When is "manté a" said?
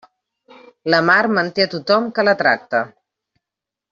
1.39-1.71